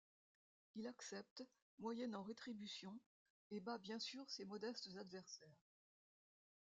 [0.73, 1.43] Il accepte,
[1.77, 2.99] moyennant rétribution,
[3.51, 5.67] et bat bien sûr ses modestes adversaires.